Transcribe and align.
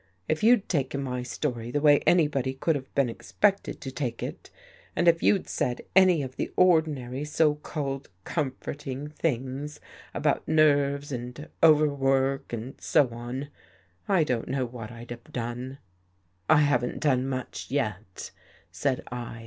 If 0.27 0.41
you'd 0.41 0.67
taken 0.67 1.03
my 1.03 1.21
story 1.21 1.69
the 1.69 1.79
way 1.79 1.99
anybody 2.07 2.55
could 2.55 2.73
have 2.73 2.91
been 2.95 3.07
expected 3.07 3.79
to 3.81 3.91
take 3.91 4.23
it 4.23 4.49
and 4.95 5.07
if 5.07 5.21
you'd 5.21 5.47
said 5.47 5.83
any 5.95 6.23
of 6.23 6.37
the 6.37 6.49
ordinary, 6.55 7.23
so 7.23 7.53
called 7.53 8.09
comforting 8.23 9.09
things 9.09 9.79
about 10.11 10.47
nerves 10.47 11.11
and 11.11 11.47
overwork 11.61 12.51
and 12.51 12.73
so 12.81 13.09
on, 13.09 13.49
I 14.07 14.23
don't 14.23 14.47
know 14.47 14.65
what 14.65 14.91
I'd 14.91 15.11
have 15.11 15.31
done." 15.31 15.77
51 15.77 15.77
THE 15.77 15.77
GHOST 15.77 16.47
GIRL" 16.47 16.57
I 16.57 16.59
haven't 16.61 16.99
done 16.99 17.27
much 17.27 17.67
yet," 17.69 18.31
said 18.71 19.03
I. 19.11 19.39